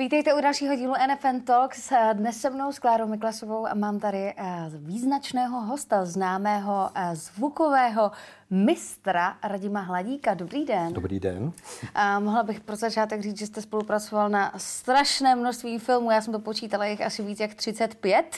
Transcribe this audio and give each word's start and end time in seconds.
Vítejte 0.00 0.34
u 0.34 0.40
dalšího 0.40 0.76
dílu 0.76 0.94
NFN 1.08 1.40
Talks. 1.40 1.92
Dnes 2.12 2.40
se 2.40 2.50
mnou 2.50 2.72
s 2.72 2.78
Klárou 2.78 3.06
Miklasovou 3.06 3.66
a 3.66 3.74
mám 3.74 3.98
tady 3.98 4.34
eh, 4.36 4.70
význačného 4.74 5.60
hosta, 5.60 6.04
známého 6.04 6.90
eh, 6.94 7.16
zvukového 7.16 8.10
mistra 8.50 9.36
Radima 9.42 9.80
Hladíka. 9.80 10.34
Dobrý 10.34 10.64
den. 10.64 10.92
Dobrý 10.92 11.20
den. 11.20 11.52
A 11.94 12.20
mohla 12.20 12.42
bych 12.42 12.60
pro 12.60 12.76
začátek 12.76 13.22
říct, 13.22 13.38
že 13.38 13.46
jste 13.46 13.62
spolupracoval 13.62 14.28
na 14.28 14.52
strašné 14.56 15.34
množství 15.34 15.78
filmů. 15.78 16.10
Já 16.10 16.20
jsem 16.20 16.32
to 16.32 16.38
počítala, 16.38 16.86
jich 16.86 17.06
asi 17.06 17.22
víc 17.22 17.40
jak 17.40 17.54
35. 17.54 18.36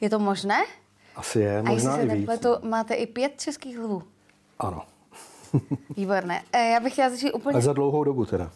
Je 0.00 0.10
to 0.10 0.18
možné? 0.18 0.58
Asi 1.16 1.40
je, 1.40 1.62
možná 1.62 1.94
a 1.94 1.98
i 1.98 2.06
víc. 2.06 2.40
To 2.40 2.58
máte 2.62 2.94
i 2.94 3.06
pět 3.06 3.40
českých 3.40 3.78
lvů. 3.78 4.02
Ano. 4.58 4.82
Výborné. 5.96 6.42
Eh, 6.52 6.70
já 6.70 6.80
bych 6.80 6.92
chtěla 6.92 7.10
začít 7.10 7.32
úplně... 7.32 7.58
A 7.58 7.60
za 7.60 7.72
dlouhou 7.72 8.04
dobu 8.04 8.26
teda. 8.26 8.50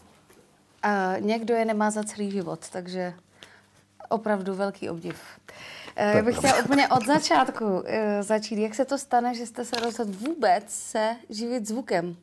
A 0.84 1.18
někdo 1.18 1.54
je 1.54 1.64
nemá 1.64 1.90
za 1.90 2.02
celý 2.02 2.30
život, 2.30 2.68
takže 2.70 3.14
opravdu 4.08 4.54
velký 4.54 4.90
obdiv. 4.90 5.16
Já 5.96 6.22
bych 6.22 6.38
chtěla 6.38 6.58
úplně 6.64 6.88
od 6.88 7.06
začátku 7.06 7.82
eh, 7.86 8.22
začít. 8.22 8.58
Jak 8.58 8.74
se 8.74 8.84
to 8.84 8.98
stane, 8.98 9.34
že 9.34 9.46
jste 9.46 9.64
se 9.64 9.76
rozhodl 9.76 10.12
vůbec 10.12 10.64
se 10.68 11.16
živit 11.30 11.68
zvukem? 11.68 12.16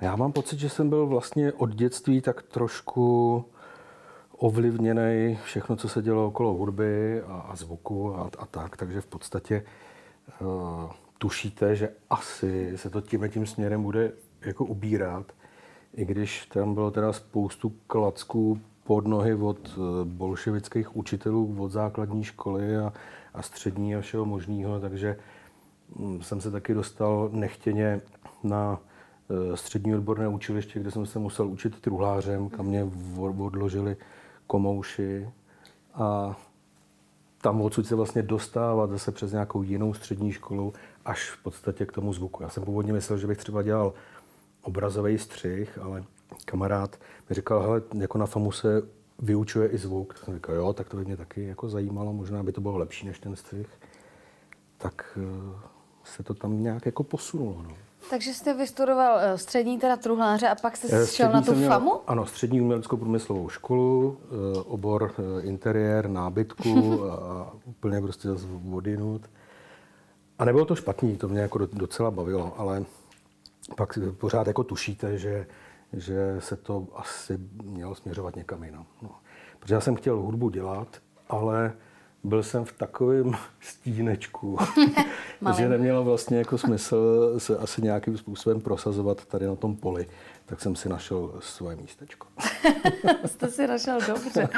Já 0.00 0.16
mám 0.16 0.32
pocit, 0.32 0.58
že 0.58 0.68
jsem 0.68 0.88
byl 0.88 1.06
vlastně 1.06 1.52
od 1.52 1.74
dětství 1.74 2.20
tak 2.20 2.42
trošku 2.42 3.44
ovlivněný 4.36 5.38
všechno, 5.44 5.76
co 5.76 5.88
se 5.88 6.02
dělo 6.02 6.26
okolo 6.26 6.54
hudby 6.54 7.22
a, 7.22 7.34
a 7.34 7.56
zvuku 7.56 8.16
a, 8.16 8.30
a 8.38 8.46
tak, 8.46 8.76
takže 8.76 9.00
v 9.00 9.06
podstatě 9.06 9.64
uh, 10.40 10.48
tušíte, 11.18 11.76
že 11.76 11.90
asi 12.10 12.72
se 12.78 12.90
to 12.90 13.00
tím 13.00 13.28
tím 13.28 13.46
směrem 13.46 13.82
bude 13.82 14.12
jako 14.40 14.64
ubírat 14.64 15.32
i 15.94 16.04
když 16.04 16.46
tam 16.46 16.74
bylo 16.74 16.90
teda 16.90 17.12
spoustu 17.12 17.72
klacků 17.86 18.60
pod 18.84 19.06
nohy 19.06 19.34
od 19.34 19.68
eh, 19.68 20.04
bolševických 20.04 20.96
učitelů 20.96 21.56
od 21.58 21.68
základní 21.68 22.24
školy 22.24 22.76
a, 22.76 22.92
a 23.34 23.42
střední 23.42 23.96
a 23.96 24.00
všeho 24.00 24.24
možného, 24.24 24.80
takže 24.80 25.16
mm, 25.96 26.22
jsem 26.22 26.40
se 26.40 26.50
taky 26.50 26.74
dostal 26.74 27.30
nechtěně 27.32 28.00
na 28.42 28.80
eh, 29.30 29.56
střední 29.56 29.94
odborné 29.94 30.28
učiliště, 30.28 30.80
kde 30.80 30.90
jsem 30.90 31.06
se 31.06 31.18
musel 31.18 31.48
učit 31.48 31.80
truhlářem, 31.80 32.48
kam 32.48 32.66
mě 32.66 32.90
odložili 33.38 33.96
komouši 34.46 35.28
a 35.94 36.36
tam 37.40 37.60
odsud 37.60 37.86
se 37.86 37.94
vlastně 37.94 38.22
dostávat 38.22 38.90
zase 38.90 39.12
přes 39.12 39.32
nějakou 39.32 39.62
jinou 39.62 39.94
střední 39.94 40.32
školu 40.32 40.72
až 41.04 41.30
v 41.30 41.42
podstatě 41.42 41.86
k 41.86 41.92
tomu 41.92 42.12
zvuku. 42.12 42.42
Já 42.42 42.48
jsem 42.48 42.64
původně 42.64 42.92
myslel, 42.92 43.18
že 43.18 43.26
bych 43.26 43.38
třeba 43.38 43.62
dělal 43.62 43.92
obrazový 44.62 45.18
střih, 45.18 45.78
ale 45.82 46.04
kamarád 46.44 46.96
mi 47.28 47.34
říkal, 47.34 47.60
hele, 47.60 47.82
jako 47.98 48.18
na 48.18 48.26
FAMu 48.26 48.52
se 48.52 48.82
vyučuje 49.18 49.68
i 49.68 49.78
zvuk. 49.78 50.14
Tak 50.14 50.24
jsem 50.24 50.34
říkal, 50.34 50.54
jo, 50.54 50.72
tak 50.72 50.88
to 50.88 50.96
by 50.96 51.04
mě 51.04 51.16
taky 51.16 51.46
jako 51.46 51.68
zajímalo, 51.68 52.12
možná 52.12 52.42
by 52.42 52.52
to 52.52 52.60
bylo 52.60 52.78
lepší 52.78 53.06
než 53.06 53.18
ten 53.18 53.36
střih. 53.36 53.66
Tak 54.78 55.18
eh, 55.22 55.58
se 56.04 56.22
to 56.22 56.34
tam 56.34 56.62
nějak 56.62 56.86
jako 56.86 57.02
posunulo. 57.02 57.62
No. 57.62 57.70
Takže 58.10 58.34
jste 58.34 58.54
vystudoval 58.54 59.18
eh, 59.20 59.38
střední 59.38 59.78
teda 59.78 59.96
truhláře 59.96 60.48
a 60.48 60.54
pak 60.54 60.76
jste 60.76 61.02
eh, 61.02 61.06
šel 61.06 61.32
na 61.32 61.42
tu 61.42 61.54
měl, 61.54 61.70
FAMu? 61.70 61.92
Ano, 62.06 62.26
střední 62.26 62.60
uměleckou 62.60 62.96
průmyslovou 62.96 63.48
školu, 63.48 64.18
obor 64.64 65.14
interiér, 65.40 66.08
nábytku 66.08 67.04
a 67.10 67.52
úplně 67.64 68.00
prostě 68.00 68.28
vodinut. 68.48 69.30
A 70.38 70.44
nebylo 70.44 70.64
to 70.64 70.76
špatný, 70.76 71.16
to 71.16 71.28
mě 71.28 71.40
jako 71.40 71.58
docela 71.58 72.10
bavilo, 72.10 72.54
ale 72.56 72.84
pak 73.76 73.98
pořád 74.18 74.46
jako 74.46 74.64
tušíte, 74.64 75.18
že, 75.18 75.46
že 75.92 76.36
se 76.38 76.56
to 76.56 76.86
asi 76.94 77.38
mělo 77.62 77.94
směřovat 77.94 78.36
někam 78.36 78.64
jinam. 78.64 78.86
No. 79.02 79.10
Protože 79.60 79.74
já 79.74 79.80
jsem 79.80 79.96
chtěl 79.96 80.16
hudbu 80.16 80.48
dělat, 80.48 80.96
ale 81.28 81.72
byl 82.24 82.42
jsem 82.42 82.64
v 82.64 82.72
takovém 82.72 83.32
stínečku, 83.60 84.58
že 85.56 85.68
nemělo 85.68 86.04
vlastně 86.04 86.38
jako 86.38 86.58
smysl 86.58 87.34
se 87.38 87.58
asi 87.58 87.82
nějakým 87.82 88.18
způsobem 88.18 88.60
prosazovat 88.60 89.24
tady 89.24 89.46
na 89.46 89.56
tom 89.56 89.76
poli. 89.76 90.06
Tak 90.46 90.60
jsem 90.60 90.76
si 90.76 90.88
našel 90.88 91.34
svoje 91.40 91.76
místečko. 91.76 92.26
Jste 93.26 93.48
si 93.48 93.66
našel 93.66 93.98
dobře. 94.06 94.48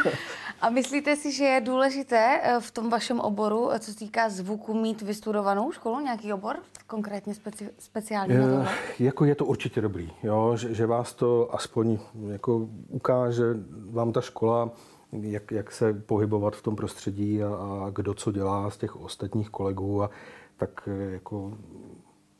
A 0.60 0.71
myslíte 0.71 1.16
si, 1.16 1.32
že 1.32 1.44
je 1.44 1.60
důležité 1.60 2.41
eh, 2.43 2.60
v 2.60 2.71
tom 2.71 2.91
vašem 2.91 3.21
oboru, 3.21 3.72
eh, 3.72 3.78
co 3.78 3.93
se 3.93 3.98
týká 3.98 4.28
zvuku, 4.28 4.75
mít 4.75 5.03
vystudovanou 5.03 5.72
školu, 5.72 6.00
nějaký 6.00 6.32
obor, 6.32 6.56
konkrétně 6.87 7.34
speci, 7.34 7.71
speciální 7.78 8.34
je, 8.34 8.41
na 8.41 8.72
Jako 8.98 9.25
je 9.25 9.34
to 9.34 9.44
určitě 9.44 9.81
dobrý, 9.81 10.12
jo? 10.22 10.56
Že, 10.56 10.75
že 10.75 10.87
vás 10.87 11.15
to 11.15 11.54
aspoň 11.54 11.98
jako 12.28 12.69
ukáže 12.88 13.44
vám 13.91 14.12
ta 14.12 14.21
škola, 14.21 14.71
jak, 15.12 15.50
jak 15.50 15.72
se 15.72 15.93
pohybovat 15.94 16.56
v 16.56 16.62
tom 16.62 16.77
prostředí 16.77 17.42
a, 17.42 17.48
a 17.48 17.91
kdo 17.91 18.15
co 18.15 18.32
dělá 18.32 18.71
z 18.71 18.77
těch 18.77 18.97
ostatních 18.97 19.50
kolegů, 19.50 20.03
a 20.03 20.10
tak, 20.56 20.88
eh, 20.88 21.12
jako, 21.12 21.59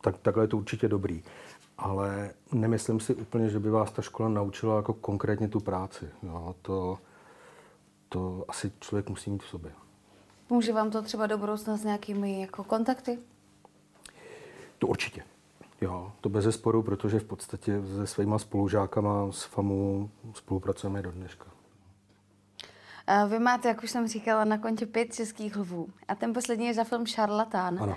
tak 0.00 0.19
takhle 0.19 0.44
je 0.44 0.48
to 0.48 0.56
určitě 0.56 0.88
dobrý. 0.88 1.22
Ale 1.78 2.31
nemyslím 2.52 3.00
si 3.00 3.14
úplně, 3.14 3.48
že 3.48 3.58
by 3.58 3.70
vás 3.70 3.92
ta 3.92 4.02
škola 4.02 4.28
naučila 4.28 4.76
jako 4.76 4.92
konkrétně 4.92 5.48
tu 5.48 5.60
práci. 5.60 6.08
Jo, 6.22 6.54
to, 6.62 6.98
to 8.12 8.44
asi 8.48 8.72
člověk 8.81 9.09
musí 9.09 9.31
mít 9.31 9.43
v 9.43 9.48
sobě. 9.48 9.72
Může 10.50 10.72
vám 10.72 10.91
to 10.91 11.03
třeba 11.03 11.26
do 11.26 11.38
budoucna 11.38 11.76
s 11.76 11.84
nějakými 11.84 12.41
jako 12.41 12.65
kontakty? 12.65 13.19
To 14.78 14.87
určitě. 14.87 15.22
Jo, 15.81 16.12
to 16.20 16.28
bez 16.28 16.44
zesporu, 16.44 16.82
protože 16.82 17.19
v 17.19 17.25
podstatě 17.25 17.82
se 17.97 18.06
svýma 18.06 18.38
spolužákama 18.38 19.32
z 19.32 19.43
FAMu 19.43 20.10
spolupracujeme 20.34 21.03
do 21.03 21.10
dneška. 21.10 21.47
Vy 23.28 23.38
máte, 23.38 23.69
jak 23.69 23.82
už 23.82 23.91
jsem 23.91 24.09
říkala, 24.09 24.44
na 24.44 24.59
kontě 24.59 24.87
pět 24.87 25.15
českých 25.15 25.56
lvů. 25.56 25.88
A 26.09 26.15
ten 26.15 26.32
poslední 26.32 26.66
je 26.66 26.75
za 26.75 26.84
film 26.84 27.06
Šarlatán. 27.06 27.78
Ano. 27.82 27.97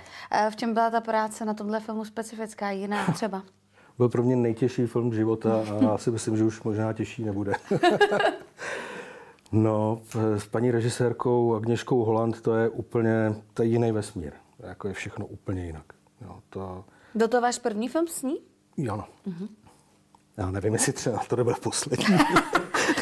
V 0.50 0.56
čem 0.56 0.74
byla 0.74 0.90
ta 0.90 1.00
práce 1.00 1.44
na 1.44 1.54
tomhle 1.54 1.80
filmu 1.80 2.04
specifická, 2.04 2.70
jiná 2.70 3.06
třeba? 3.12 3.42
Byl 3.98 4.08
pro 4.08 4.22
mě 4.22 4.36
nejtěžší 4.36 4.86
film 4.86 5.14
života 5.14 5.62
a 5.70 5.84
já 5.84 5.98
si 5.98 6.10
myslím, 6.10 6.36
že 6.36 6.44
už 6.44 6.62
možná 6.62 6.92
těžší 6.92 7.24
nebude. 7.24 7.52
no, 9.54 10.00
s 10.14 10.46
paní 10.46 10.70
režisérkou 10.70 11.54
Agněškou 11.54 12.04
Holand 12.04 12.40
to 12.40 12.54
je 12.54 12.68
úplně 12.68 13.34
to 13.54 13.62
je 13.62 13.68
jiný 13.68 13.92
vesmír. 13.92 14.32
Jako 14.58 14.88
je 14.88 14.94
všechno 14.94 15.26
úplně 15.26 15.66
jinak. 15.66 15.84
Jo, 16.20 16.38
to... 16.50 16.84
Byl 17.14 17.28
to 17.28 17.40
váš 17.40 17.58
první 17.58 17.88
film 17.88 18.08
s 18.08 18.22
ní? 18.22 18.36
Ano. 18.90 19.04
Uh-huh. 19.28 19.48
Já 20.36 20.50
nevím, 20.50 20.72
jestli 20.72 20.92
třeba 20.92 21.18
to 21.28 21.36
nebyl 21.36 21.54
poslední. 21.62 22.04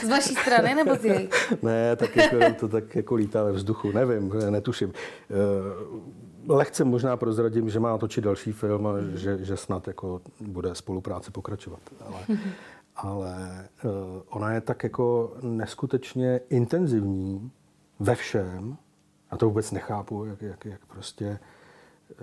Z 0.05 0.09
vaší 0.09 0.35
strany 0.35 0.75
nebo 0.75 0.95
z 0.95 1.05
její? 1.05 1.29
ne, 1.63 1.97
tak 1.97 2.17
jako, 2.17 2.37
to 2.61 2.69
tak 2.69 2.97
jako 2.97 3.15
lítá 3.15 3.45
ve 3.45 3.53
vzduchu, 3.53 3.93
nevím, 3.93 4.33
netuším. 4.51 4.93
Eh, 5.31 5.35
lehce 6.49 6.85
možná 6.85 7.17
prozradím, 7.17 7.71
že 7.71 7.81
má 7.81 7.99
točit 7.99 8.25
další 8.25 8.53
film 8.53 8.87
a 8.87 8.93
že, 9.15 9.45
že 9.45 9.57
snad 9.57 9.87
jako 9.87 10.21
bude 10.41 10.75
spolupráce 10.75 11.31
pokračovat. 11.31 11.81
Ale, 12.01 12.17
ale 12.97 13.65
eh, 13.65 13.89
ona 14.29 14.53
je 14.53 14.61
tak 14.61 14.85
jako 14.85 15.37
neskutečně 15.43 16.41
intenzivní 16.49 17.51
ve 18.01 18.15
všem, 18.15 18.77
a 19.31 19.37
to 19.37 19.47
vůbec 19.47 19.71
nechápu, 19.71 20.25
jak, 20.25 20.43
jak, 20.43 20.65
jak 20.65 20.87
prostě 20.87 21.39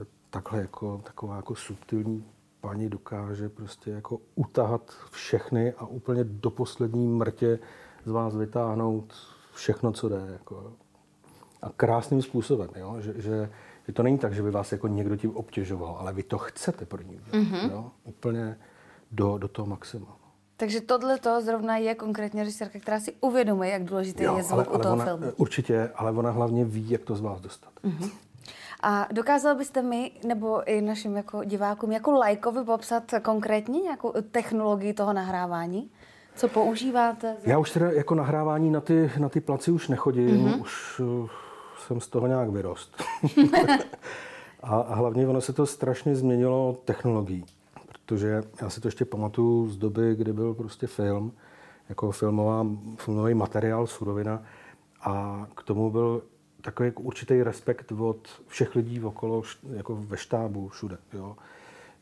eh, 0.01 0.05
takhle 0.29 0.61
jako, 0.61 1.01
taková 1.03 1.35
jako 1.35 1.55
subtilní 1.55 2.25
paní 2.61 2.89
dokáže 2.89 3.49
prostě 3.49 3.91
jako 3.91 4.19
utahat 4.35 4.93
všechny 5.11 5.73
a 5.73 5.85
úplně 5.85 6.23
do 6.23 6.49
poslední 6.49 7.07
mrtě 7.07 7.59
z 8.05 8.11
vás 8.11 8.35
vytáhnout 8.35 9.13
všechno, 9.53 9.91
co 9.91 10.09
jde. 10.09 10.21
Jako. 10.33 10.73
A 11.61 11.69
krásným 11.69 12.21
způsobem, 12.21 12.69
jo? 12.75 12.95
Že, 12.99 13.13
že, 13.21 13.49
že 13.87 13.93
to 13.93 14.03
není 14.03 14.17
tak, 14.17 14.33
že 14.33 14.43
by 14.43 14.51
vás 14.51 14.71
jako 14.71 14.87
někdo 14.87 15.15
tím 15.15 15.37
obtěžoval, 15.37 15.95
ale 15.99 16.13
vy 16.13 16.23
to 16.23 16.37
chcete 16.37 16.85
pro 16.85 17.01
ní 17.01 17.15
udělat. 17.15 17.47
Mm-hmm. 17.47 17.71
Jo? 17.71 17.91
Úplně 18.03 18.57
do, 19.11 19.37
do 19.37 19.47
toho 19.47 19.65
maxima. 19.65 20.18
Takže 20.59 20.81
tohle 20.81 21.19
to 21.19 21.41
zrovna 21.41 21.77
je 21.77 21.95
konkrétně 21.95 22.43
režisérka, 22.43 22.79
která 22.79 22.99
si 22.99 23.13
uvědomuje, 23.21 23.69
jak 23.69 23.83
důležité 23.83 24.23
je 24.23 24.43
zvuk 24.43 24.51
ale, 24.51 24.65
ale 24.65 24.77
u 24.77 24.81
toho 24.81 24.95
ona, 24.95 25.05
filmu. 25.05 25.25
Určitě, 25.37 25.91
ale 25.95 26.11
ona 26.11 26.31
hlavně 26.31 26.65
ví, 26.65 26.89
jak 26.89 27.01
to 27.01 27.15
z 27.15 27.21
vás 27.21 27.41
dostat. 27.41 27.69
Mm-hmm. 27.83 28.09
A 28.83 29.07
dokázal 29.11 29.55
byste 29.55 29.81
mi, 29.81 30.11
nebo 30.27 30.69
i 30.69 30.81
našim 30.81 31.17
jako 31.17 31.43
divákům, 31.43 31.91
jako 31.91 32.11
lajkovi 32.11 32.63
popsat 32.63 33.03
konkrétně 33.21 33.79
nějakou 33.79 34.13
technologii 34.31 34.93
toho 34.93 35.13
nahrávání? 35.13 35.89
Co 36.35 36.47
používáte? 36.47 37.35
Já 37.43 37.59
už 37.59 37.71
teda 37.71 37.91
jako 37.91 38.15
nahrávání 38.15 38.71
na 38.71 38.81
ty, 38.81 39.11
na 39.17 39.29
ty 39.29 39.41
placi 39.41 39.71
už 39.71 39.87
nechodím, 39.87 40.47
mm-hmm. 40.47 40.61
už 40.61 40.99
uh, 40.99 41.29
jsem 41.87 42.01
z 42.01 42.07
toho 42.07 42.27
nějak 42.27 42.49
vyrost. 42.49 43.03
a, 44.63 44.79
a 44.79 44.95
hlavně 44.95 45.27
ono 45.27 45.41
se 45.41 45.53
to 45.53 45.65
strašně 45.65 46.15
změnilo 46.15 46.77
technologií, 46.85 47.45
protože 48.09 48.43
já 48.61 48.69
si 48.69 48.81
to 48.81 48.87
ještě 48.87 49.05
pamatuju 49.05 49.69
z 49.69 49.77
doby, 49.77 50.15
kdy 50.15 50.33
byl 50.33 50.53
prostě 50.53 50.87
film, 50.87 51.31
jako 51.89 52.11
filmová, 52.11 52.65
filmový 52.97 53.33
materiál, 53.33 53.87
surovina, 53.87 54.43
a 55.01 55.45
k 55.55 55.63
tomu 55.63 55.91
byl 55.91 56.23
takový 56.61 56.87
jako 56.87 57.01
určitý 57.01 57.43
respekt 57.43 57.91
od 57.91 58.27
všech 58.47 58.75
lidí 58.75 59.03
okolo, 59.03 59.41
jako 59.73 59.95
ve 59.95 60.17
štábu, 60.17 60.67
všude. 60.67 60.97
Jo. 61.13 61.35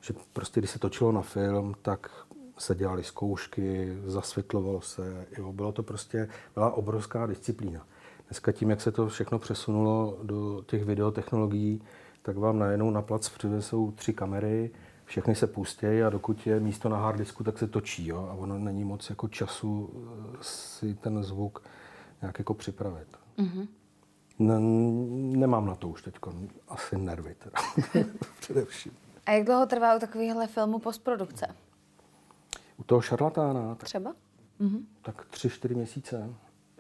Že 0.01 0.13
prostě, 0.33 0.61
když 0.61 0.71
se 0.71 0.79
točilo 0.79 1.11
na 1.11 1.21
film, 1.21 1.75
tak 1.81 2.11
se 2.57 2.75
dělaly 2.75 3.03
zkoušky, 3.03 3.97
zasvětlovalo 4.05 4.81
se, 4.81 5.25
jo, 5.37 5.53
bylo 5.53 5.71
to 5.71 5.83
prostě, 5.83 6.29
byla 6.53 6.71
obrovská 6.71 7.25
disciplína. 7.25 7.85
Dneska 8.27 8.51
tím, 8.51 8.69
jak 8.69 8.81
se 8.81 8.91
to 8.91 9.07
všechno 9.07 9.39
přesunulo 9.39 10.17
do 10.23 10.63
těch 10.65 10.85
videotechnologií, 10.85 11.81
tak 12.21 12.37
vám 12.37 12.59
najednou 12.59 12.91
na 12.91 13.01
plac 13.01 13.29
přivezou 13.29 13.91
tři 13.91 14.13
kamery, 14.13 14.71
všechny 15.07 15.35
se 15.35 15.47
pustějí 15.47 16.03
a 16.03 16.09
dokud 16.09 16.47
je 16.47 16.59
místo 16.59 16.89
na 16.89 16.97
harddisku, 16.97 17.43
tak 17.43 17.57
se 17.57 17.67
točí. 17.67 18.07
Jo? 18.07 18.27
A 18.31 18.33
ono 18.33 18.59
není 18.59 18.83
moc 18.83 19.09
jako 19.09 19.27
času 19.27 19.89
eh, 20.33 20.37
si 20.41 20.95
ten 20.95 21.23
zvuk 21.23 21.63
nějak 22.21 22.39
jako 22.39 22.53
připravit. 22.53 23.07
Mm-hmm. 23.37 23.67
Ne, 24.39 24.59
nemám 25.39 25.65
na 25.65 25.75
to 25.75 25.89
už 25.89 26.01
teď 26.01 26.15
asi 26.67 26.97
nervy 26.97 27.35
teda. 27.35 27.59
Především. 28.39 28.91
A 29.25 29.31
jak 29.31 29.45
dlouho 29.45 29.65
trvá 29.65 29.95
u 29.95 29.99
takovéhle 29.99 30.47
filmu 30.47 30.79
postprodukce? 30.79 31.47
U 32.77 32.83
toho 32.83 33.01
šarlatána? 33.01 33.75
Tak, 33.75 33.83
Třeba? 33.83 34.13
Mm-hmm. 34.61 34.81
Tak 35.01 35.25
tři, 35.25 35.49
čtyři 35.49 35.75
měsíce. 35.75 36.33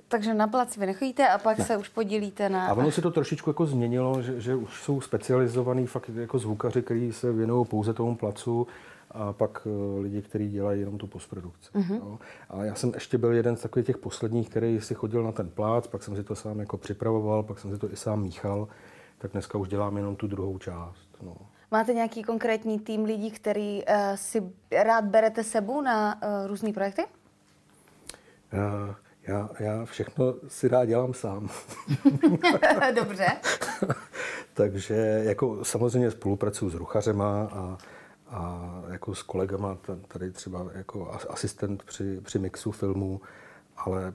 Takže 0.07 0.33
na 0.33 0.47
plac 0.47 0.77
vy 0.77 0.85
nechodíte 0.85 1.29
a 1.29 1.37
pak 1.37 1.57
ne. 1.57 1.65
se 1.65 1.77
už 1.77 1.89
podílíte 1.89 2.49
na... 2.49 2.67
A 2.67 2.73
ono 2.73 2.91
se 2.91 3.01
to 3.01 3.11
trošičku 3.11 3.49
jako 3.49 3.65
změnilo, 3.65 4.21
že, 4.21 4.41
že 4.41 4.55
už 4.55 4.81
jsou 4.81 5.01
specializovaní 5.01 5.87
fakt 5.87 6.09
jako 6.09 6.39
zvukaři, 6.39 6.81
kteří 6.81 7.13
se 7.13 7.31
věnují 7.31 7.65
pouze 7.65 7.93
tomu 7.93 8.15
placu 8.15 8.67
a 9.11 9.33
pak 9.33 9.65
uh, 9.65 10.01
lidi, 10.03 10.21
kteří 10.21 10.49
dělají 10.49 10.79
jenom 10.79 10.97
tu 10.97 11.07
postprodukci. 11.07 11.71
Mm-hmm. 11.71 12.17
A 12.49 12.63
já 12.63 12.75
jsem 12.75 12.91
ještě 12.93 13.17
byl 13.17 13.31
jeden 13.31 13.55
z 13.55 13.61
takových 13.61 13.85
těch 13.85 13.97
posledních, 13.97 14.49
který 14.49 14.81
si 14.81 14.95
chodil 14.95 15.23
na 15.23 15.31
ten 15.31 15.49
plác, 15.49 15.87
pak 15.87 16.03
jsem 16.03 16.15
si 16.15 16.23
to 16.23 16.35
sám 16.35 16.59
jako 16.59 16.77
připravoval, 16.77 17.43
pak 17.43 17.59
jsem 17.59 17.71
si 17.71 17.77
to 17.77 17.91
i 17.91 17.95
sám 17.95 18.21
míchal, 18.21 18.67
tak 19.17 19.31
dneska 19.31 19.57
už 19.57 19.67
dělám 19.67 19.97
jenom 19.97 20.15
tu 20.15 20.27
druhou 20.27 20.57
část. 20.57 21.07
No. 21.21 21.35
Máte 21.71 21.93
nějaký 21.93 22.23
konkrétní 22.23 22.79
tým 22.79 23.03
lidí, 23.03 23.31
který 23.31 23.83
uh, 23.85 23.93
si 24.15 24.43
rád 24.83 25.05
berete 25.05 25.43
sebou 25.43 25.81
na 25.81 26.15
uh, 26.15 26.47
různé 26.47 26.73
projekty? 26.73 27.05
Uh, 28.53 28.95
já, 29.27 29.49
já 29.59 29.85
všechno 29.85 30.33
si 30.47 30.67
rád 30.67 30.85
dělám 30.85 31.13
sám. 31.13 31.49
Dobře. 32.95 33.27
Takže 34.53 34.95
jako 35.23 35.65
samozřejmě 35.65 36.11
spolupracuju 36.11 36.71
s 36.71 36.75
ruchařema 36.75 37.49
a, 37.51 37.77
a 38.27 38.69
jako 38.89 39.15
s 39.15 39.23
kolegama, 39.23 39.77
tady 40.07 40.31
třeba 40.31 40.65
jako 40.73 41.11
asistent 41.29 41.83
při, 41.83 42.21
při 42.21 42.39
mixu 42.39 42.71
filmů, 42.71 43.21
ale 43.77 44.13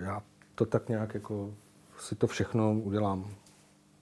já 0.00 0.22
to 0.54 0.66
tak 0.66 0.88
nějak 0.88 1.14
jako 1.14 1.54
si 1.98 2.14
to 2.14 2.26
všechno 2.26 2.72
udělám. 2.72 3.30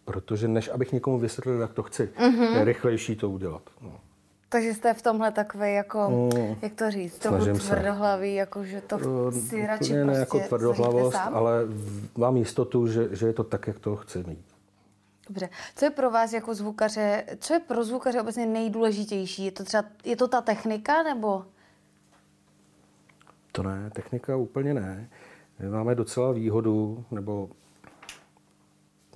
Protože 0.04 0.48
než 0.48 0.68
abych 0.68 0.92
někomu 0.92 1.18
vysvětlil, 1.18 1.60
jak 1.60 1.72
to 1.72 1.82
chci, 1.82 2.06
mm-hmm. 2.06 2.56
je 2.56 2.64
rychlejší 2.64 3.16
to 3.16 3.30
udělat. 3.30 3.62
No. 3.80 4.00
Takže 4.48 4.74
jste 4.74 4.94
v 4.94 5.02
tomhle 5.02 5.32
takový 5.32 5.74
jako, 5.74 6.10
mm, 6.10 6.56
jak 6.62 6.74
to 6.74 6.90
říct, 6.90 7.18
trochu 7.18 7.58
tvrdohlavý, 7.58 8.34
jako 8.34 8.64
že 8.64 8.80
to 8.80 8.96
uh, 8.96 9.30
si 9.30 9.66
radši 9.66 9.92
ne, 9.92 10.04
prostě 10.04 10.20
jako 10.20 10.40
tvrdohlavost, 10.40 11.16
ale 11.16 11.62
mám 12.18 12.36
jistotu, 12.36 12.86
že, 12.86 13.16
že 13.16 13.26
je 13.26 13.32
to 13.32 13.44
tak, 13.44 13.66
jak 13.66 13.78
to 13.78 13.96
chci 13.96 14.24
mít. 14.26 14.44
Dobře. 15.28 15.48
Co 15.76 15.84
je 15.84 15.90
pro 15.90 16.10
vás 16.10 16.32
jako 16.32 16.54
zvukaře, 16.54 17.24
co 17.38 17.54
je 17.54 17.60
pro 17.60 17.84
zvukaře 17.84 18.20
obecně 18.20 18.46
nejdůležitější? 18.46 19.44
Je 19.44 19.52
to 19.52 19.64
třeba, 19.64 19.84
je 20.04 20.16
to 20.16 20.28
ta 20.28 20.40
technika, 20.40 21.02
nebo? 21.02 21.44
To 23.52 23.62
ne, 23.62 23.90
technika 23.90 24.36
úplně 24.36 24.74
ne. 24.74 25.08
My 25.58 25.68
máme 25.68 25.94
docela 25.94 26.32
výhodu, 26.32 27.04
nebo 27.10 27.50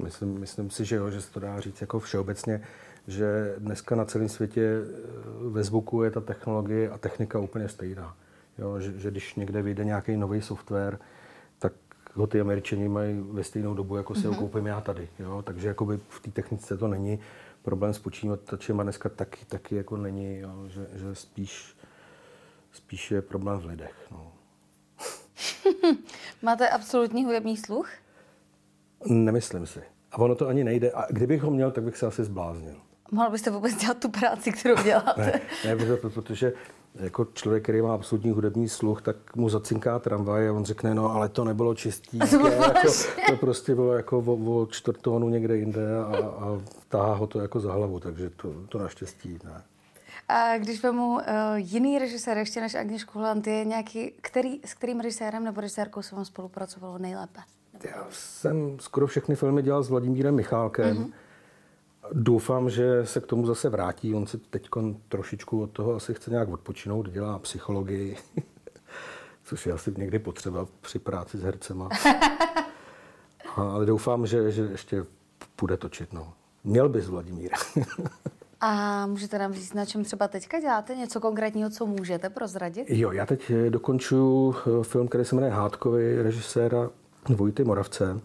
myslím, 0.02 0.38
myslím 0.38 0.70
si, 0.70 0.84
že 0.84 0.96
jo, 0.96 1.10
že 1.10 1.20
se 1.20 1.32
to 1.32 1.40
dá 1.40 1.60
říct 1.60 1.80
jako 1.80 2.00
všeobecně, 2.00 2.62
že 3.06 3.54
dneska 3.58 3.96
na 3.96 4.04
celém 4.04 4.28
světě 4.28 4.62
eh, 4.62 4.88
ve 5.48 5.64
zvuku 5.64 6.02
je 6.02 6.10
ta 6.10 6.20
technologie 6.20 6.90
a 6.90 6.98
technika 6.98 7.38
úplně 7.38 7.68
stejná. 7.68 8.16
Jo, 8.58 8.80
že, 8.80 8.98
že 8.98 9.10
když 9.10 9.34
někde 9.34 9.62
vyjde 9.62 9.84
nějaký 9.84 10.16
nový 10.16 10.42
software, 10.42 10.98
tak 11.58 11.72
ho 12.14 12.26
ty 12.26 12.40
američani 12.40 12.88
mají 12.88 13.24
ve 13.30 13.44
stejnou 13.44 13.74
dobu, 13.74 13.96
jako 13.96 14.14
si 14.14 14.20
mm-hmm. 14.20 14.26
ho 14.26 14.30
mhm. 14.30 14.40
koupím 14.40 14.66
já 14.66 14.80
tady. 14.80 15.08
Jo? 15.18 15.42
Takže 15.42 15.68
jakoby 15.68 16.00
v 16.08 16.20
té 16.20 16.30
technice 16.30 16.76
to 16.76 16.88
není 16.88 17.18
problém 17.62 17.94
s 17.94 17.98
počítačem 17.98 18.80
a 18.80 18.82
dneska 18.82 19.08
taky, 19.08 19.44
taky 19.44 19.76
jako 19.76 19.96
není, 19.96 20.38
jo? 20.38 20.64
Že, 20.68 20.86
že 20.94 21.14
spíš, 21.14 21.76
spíš 22.72 23.10
je 23.10 23.22
problém 23.22 23.58
v 23.58 23.66
lidech. 23.66 23.94
No. 24.10 24.32
Máte 26.42 26.68
absolutní 26.68 27.24
hudební 27.24 27.56
sluch? 27.56 27.90
Nemyslím 29.06 29.66
si. 29.66 29.82
A 30.12 30.18
ono 30.18 30.34
to 30.34 30.48
ani 30.48 30.64
nejde. 30.64 30.92
A 30.92 31.12
kdybych 31.12 31.42
ho 31.42 31.50
měl, 31.50 31.70
tak 31.70 31.84
bych 31.84 31.96
se 31.96 32.06
asi 32.06 32.24
zbláznil. 32.24 32.76
Mohl 33.12 33.30
byste 33.30 33.50
vůbec 33.50 33.74
dělat 33.74 33.98
tu 33.98 34.08
práci, 34.08 34.52
kterou 34.52 34.82
děláte? 34.82 35.40
ne, 35.64 35.74
ne, 35.74 35.96
protože 35.96 36.52
jako 36.94 37.26
člověk, 37.34 37.62
který 37.62 37.82
má 37.82 37.94
absolutní 37.94 38.30
hudební 38.30 38.68
sluch, 38.68 39.02
tak 39.02 39.36
mu 39.36 39.48
zacinká 39.48 39.98
tramvaj 39.98 40.48
a 40.48 40.52
on 40.52 40.64
řekne, 40.64 40.94
no 40.94 41.12
ale 41.12 41.28
to 41.28 41.44
nebylo 41.44 41.74
čistý. 41.74 42.18
To, 42.30 42.48
jako, 42.48 42.92
to 43.26 43.36
prostě 43.36 43.74
bylo 43.74 43.94
jako 43.94 44.18
o, 44.18 44.62
o 44.62 44.66
čtvrtónu 44.66 45.28
někde 45.28 45.56
jinde 45.56 45.98
a, 45.98 46.16
a 46.16 46.60
táhá 46.88 47.14
ho 47.14 47.26
to 47.26 47.40
jako 47.40 47.60
za 47.60 47.72
hlavu, 47.72 48.00
takže 48.00 48.30
to, 48.30 48.54
to 48.68 48.78
naštěstí 48.78 49.38
ne. 49.44 49.62
A 50.28 50.58
když 50.58 50.82
vemu 50.82 51.14
uh, 51.14 51.22
jiný 51.54 51.98
režisér 51.98 52.38
ještě 52.38 52.60
než 52.60 52.74
Agněšku 52.74 53.18
Hlant, 53.18 53.46
je 53.46 53.64
nějaký, 53.64 54.12
který, 54.20 54.60
s 54.64 54.74
kterým 54.74 55.00
režisérem 55.00 55.44
nebo 55.44 55.60
režisérkou 55.60 56.02
se 56.02 56.14
vám 56.16 56.24
spolupracovalo 56.24 56.98
nejlépe? 56.98 57.40
Já 57.84 58.06
jsem 58.10 58.76
skoro 58.80 59.06
všechny 59.06 59.34
filmy 59.34 59.62
dělal 59.62 59.82
s 59.82 59.88
Vladimírem 59.88 60.34
Michálkem. 60.34 60.96
Mm-hmm 60.96 61.12
Doufám, 62.12 62.70
že 62.70 63.06
se 63.06 63.20
k 63.20 63.26
tomu 63.26 63.46
zase 63.46 63.68
vrátí. 63.68 64.14
On 64.14 64.26
si 64.26 64.38
teď 64.38 64.68
trošičku 65.08 65.62
od 65.62 65.70
toho 65.70 65.94
asi 65.94 66.14
chce 66.14 66.30
nějak 66.30 66.48
odpočinout, 66.48 67.10
dělá 67.10 67.38
psychologii, 67.38 68.16
což 69.44 69.66
je 69.66 69.72
asi 69.72 69.94
někdy 69.96 70.18
potřeba 70.18 70.66
při 70.80 70.98
práci 70.98 71.38
s 71.38 71.42
hercema. 71.42 71.88
Ale 73.56 73.86
doufám, 73.86 74.26
že, 74.26 74.50
že 74.50 74.62
ještě 74.62 75.04
půjde 75.56 75.76
točit. 75.76 76.12
No. 76.12 76.32
Měl 76.64 76.88
bys, 76.88 77.06
Vladimír. 77.06 77.50
A 78.64 79.06
můžete 79.06 79.38
nám 79.38 79.52
říct, 79.52 79.74
na 79.74 79.86
čem 79.86 80.04
třeba 80.04 80.28
teďka 80.28 80.60
děláte? 80.60 80.94
Něco 80.94 81.20
konkrétního, 81.20 81.70
co 81.70 81.86
můžete 81.86 82.30
prozradit? 82.30 82.90
Jo, 82.90 83.12
já 83.12 83.26
teď 83.26 83.52
dokončuju 83.68 84.54
eh, 84.54 84.84
film, 84.84 85.08
který 85.08 85.24
se 85.24 85.34
jmenuje 85.34 85.52
Hádkovi, 85.52 86.22
režiséra 86.22 86.90
Vojty 87.28 87.64
Moravce. 87.64 88.20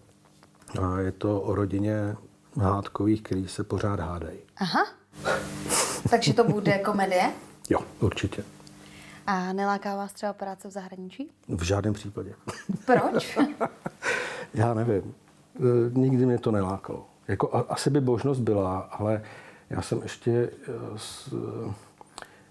A 0.82 0.98
je 0.98 1.12
to 1.12 1.40
o 1.40 1.54
rodině 1.54 2.16
hádkových, 2.60 3.22
který 3.22 3.48
se 3.48 3.64
pořád 3.64 4.00
hádají. 4.00 4.38
Aha. 4.56 4.86
Takže 6.10 6.34
to 6.34 6.44
bude 6.44 6.78
komedie? 6.78 7.32
Jo, 7.70 7.80
určitě. 8.00 8.44
A 9.26 9.52
neláká 9.52 9.96
vás 9.96 10.12
třeba 10.12 10.32
práce 10.32 10.68
v 10.68 10.70
zahraničí? 10.70 11.30
V 11.48 11.62
žádném 11.62 11.94
případě. 11.94 12.34
Proč? 12.86 13.38
Já 14.54 14.74
nevím. 14.74 15.14
E, 15.56 15.98
nikdy 15.98 16.26
mě 16.26 16.38
to 16.38 16.50
nelákalo. 16.50 17.06
Jako, 17.28 17.66
asi 17.68 17.90
by 17.90 18.00
možnost 18.00 18.40
byla, 18.40 18.78
ale 18.78 19.22
já 19.70 19.82
jsem 19.82 20.02
ještě 20.02 20.30
e, 20.30 20.50
z, 20.96 21.34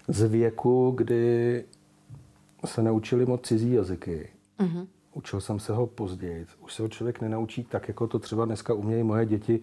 z 0.08 0.28
věku, 0.28 0.90
kdy 0.96 1.64
se 2.64 2.82
neučili 2.82 3.26
moc 3.26 3.46
cizí 3.46 3.72
jazyky. 3.72 4.28
Uh-huh. 4.60 4.86
Učil 5.12 5.40
jsem 5.40 5.60
se 5.60 5.72
ho 5.72 5.86
později. 5.86 6.46
Už 6.60 6.74
se 6.74 6.82
ho 6.82 6.88
člověk 6.88 7.20
nenaučí 7.20 7.64
tak, 7.64 7.88
jako 7.88 8.06
to 8.06 8.18
třeba 8.18 8.44
dneska 8.44 8.74
umějí 8.74 9.02
moje 9.02 9.26
děti 9.26 9.60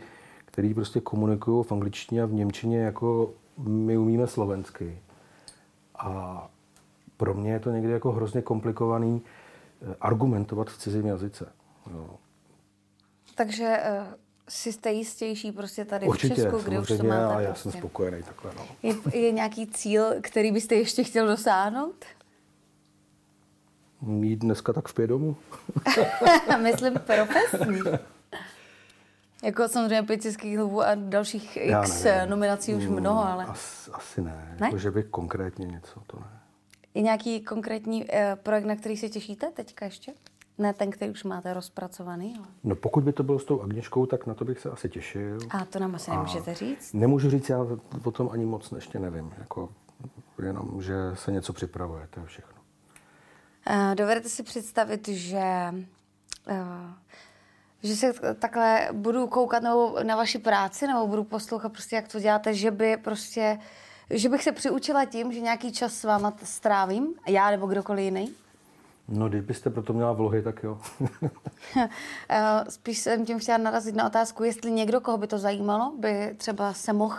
který 0.56 0.74
prostě 0.74 1.02
komunikují 1.02 1.64
v 1.64 1.72
angličtině 1.72 2.24
a 2.24 2.26
v 2.26 2.34
němčině, 2.34 2.80
jako 2.80 3.34
my 3.58 3.98
umíme 3.98 4.28
slovensky. 4.28 5.00
A 5.96 6.48
pro 7.18 7.34
mě 7.34 7.52
je 7.52 7.60
to 7.60 7.72
někdy 7.72 7.92
jako 7.92 8.12
hrozně 8.12 8.42
komplikovaný 8.42 9.22
eh, 9.22 9.96
argumentovat 10.02 10.70
v 10.70 10.78
cizím 10.78 11.06
jazyce. 11.06 11.52
Jo. 11.94 12.10
Takže 13.36 13.78
uh, 14.00 14.14
si 14.50 14.74
jste 14.74 14.92
jistější 14.92 15.52
prostě 15.52 15.86
tady 15.86 16.08
Určitě, 16.08 16.34
v 16.34 16.38
Česku, 16.38 16.58
kde 16.58 16.80
už 16.80 16.88
to 16.88 17.04
máte. 17.04 17.36
a 17.36 17.42
já 17.42 17.48
prostě. 17.50 17.70
jsem 17.70 17.80
spokojený 17.80 18.24
takhle. 18.24 18.52
No. 18.58 18.66
Je, 18.84 18.96
je 19.14 19.32
nějaký 19.32 19.68
cíl, 19.68 20.06
který 20.22 20.52
byste 20.52 20.76
ještě 20.76 21.04
chtěl 21.04 21.28
dosáhnout? 21.28 22.06
Mít 24.02 24.40
dneska 24.40 24.74
tak 24.74 24.88
v 24.88 24.94
pět 24.94 25.08
domů. 25.08 25.36
Myslím 26.62 26.94
profesní. 26.94 27.82
Jako 29.44 29.68
samozřejmě 29.68 30.18
českých 30.18 30.58
hlubů 30.58 30.82
a 30.82 30.96
dalších 30.96 31.58
Já 31.58 31.84
x 31.84 32.04
nevím. 32.04 32.30
nominací 32.30 32.75
už 32.75 32.84
hmm, 32.84 33.00
mnoho, 33.00 33.25
ale... 33.25 33.46
As, 33.46 33.89
asi 33.94 34.22
ne. 34.22 34.58
ne? 34.60 34.65
Jako, 34.65 34.77
že 34.77 34.92
by 34.92 35.04
konkrétně 35.04 35.65
něco, 35.65 36.00
to 36.08 36.20
ne. 36.20 36.39
Je 36.94 37.01
nějaký 37.01 37.42
konkrétní 37.42 38.04
uh, 38.04 38.10
projekt, 38.36 38.65
na 38.65 38.75
který 38.75 38.98
se 38.98 39.10
těšíte 39.10 39.51
teďka 39.51 39.86
ještě? 39.86 40.13
Ne 40.58 40.74
ten, 40.74 40.92
který 40.92 41.12
už 41.12 41.24
máte 41.24 41.54
rozpracovaný? 41.54 42.36
Ale... 42.38 42.48
No 42.63 42.75
pokud 42.75 43.04
by 43.04 43.13
to 43.13 43.24
bylo 43.24 43.39
s 43.39 43.46
tou 43.46 43.62
Agněškou, 43.62 44.06
tak 44.06 44.25
na 44.25 44.34
to 44.34 44.46
bych 44.46 44.60
se 44.60 44.70
asi 44.70 44.89
těšil. 44.89 45.38
A 45.50 45.65
to 45.65 45.80
nám 45.80 45.96
asi 45.96 46.12
a 46.12 46.13
nemůžete 46.13 46.54
říct? 46.54 46.94
Nemůžu 46.94 47.30
říct, 47.30 47.50
já 47.50 47.65
o 48.04 48.12
tom 48.12 48.30
ani 48.34 48.46
moc 48.46 48.72
ještě 48.72 49.00
nevím. 49.00 49.34
Jako, 49.38 49.70
jenom, 50.44 50.82
že 50.82 50.96
se 51.13 51.32
něco 51.32 51.54
připravuje, 51.54 52.08
to 52.10 52.20
je 52.20 52.25
všechno. 52.25 52.62
Uh, 53.70 53.96
dovedete 53.96 54.30
si 54.30 54.44
představit, 54.44 55.08
že 55.08 55.74
uh, 56.50 56.56
že 57.86 57.96
se 57.96 58.13
takhle 58.39 58.89
budu 58.92 59.27
koukat 59.27 59.63
nebo 59.63 59.96
na 60.04 60.15
vaši 60.15 60.39
práci, 60.39 60.88
nebo 60.88 61.08
budu 61.08 61.24
poslouchat 61.24 61.72
prostě, 61.72 61.96
jak 61.96 62.08
to 62.08 62.20
děláte, 62.20 62.54
že 62.54 62.72
by 62.72 62.98
prostě 62.98 63.60
že 64.10 64.30
bych 64.30 64.44
se 64.44 64.51
přiučila 64.51 65.06
tím, 65.06 65.34
že 65.34 65.39
nějaký 65.39 65.72
čas 65.72 65.94
s 65.94 66.04
váma 66.04 66.34
strávím, 66.44 67.13
já 67.27 67.51
nebo 67.51 67.68
kdokoliv 67.68 68.04
jiný? 68.04 68.34
No, 69.08 69.30
když 69.30 69.42
byste 69.42 69.70
proto 69.70 69.94
měla 69.94 70.13
vlohy, 70.13 70.42
tak 70.42 70.63
jo. 70.63 70.77
Eh, 72.30 72.65
spíš 72.70 72.98
jsem 72.98 73.25
tím 73.25 73.39
chtěla 73.39 73.58
narazit 73.58 73.96
na 73.96 74.08
otázku, 74.08 74.44
jestli 74.44 74.72
někdo, 74.72 75.01
koho 75.01 75.18
by 75.18 75.27
to 75.27 75.38
zajímalo, 75.38 75.94
by 76.00 76.36
třeba 76.38 76.74
se 76.74 76.94
mohl 76.94 77.18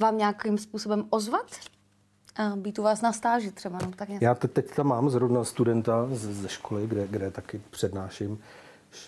vám 0.00 0.18
nějakým 0.18 0.58
způsobem 0.58 1.04
ozvat? 1.10 1.46
A 2.36 2.56
být 2.56 2.78
u 2.78 2.82
vás 2.82 3.00
na 3.00 3.12
stáži 3.12 3.50
třeba. 3.50 3.78
No, 3.82 3.92
tak 3.96 4.08
něco. 4.08 4.24
Já 4.24 4.34
te, 4.34 4.48
teď 4.48 4.74
tam 4.74 4.86
mám 4.86 5.10
zrovna 5.10 5.44
studenta 5.44 6.08
ze, 6.12 6.34
ze 6.34 6.48
školy, 6.48 6.86
kde, 6.86 7.06
kde 7.06 7.30
taky 7.30 7.60
přednáším. 7.70 8.42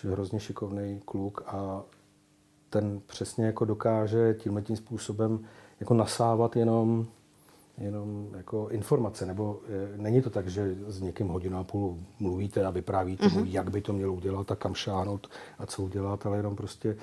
Hrozně 0.03 0.39
šikovný 0.39 1.01
kluk 1.05 1.43
a 1.47 1.83
ten 2.69 3.01
přesně 3.07 3.45
jako 3.45 3.65
dokáže 3.65 4.33
tímhle 4.33 4.61
tím 4.61 4.75
způsobem 4.75 5.45
jako 5.79 5.93
nasávat 5.93 6.55
jenom 6.55 7.07
jenom 7.77 8.27
jako 8.37 8.67
informace, 8.69 9.25
nebo 9.25 9.61
e, 9.93 9.97
není 9.97 10.21
to 10.21 10.29
tak, 10.29 10.47
že 10.47 10.75
s 10.87 11.01
někým 11.01 11.27
hodinu 11.27 11.57
a 11.57 11.63
půl 11.63 11.97
mluvíte 12.19 12.65
a 12.65 12.69
vyprávíte 12.69 13.27
mm-hmm. 13.27 13.39
mu, 13.39 13.45
jak 13.45 13.71
by 13.71 13.81
to 13.81 13.93
mělo 13.93 14.13
udělat 14.13 14.51
a 14.51 14.55
kam 14.55 14.75
šáhnout 14.75 15.27
a 15.59 15.65
co 15.65 15.83
udělat, 15.83 16.25
ale 16.25 16.37
jenom 16.37 16.55
prostě 16.55 16.97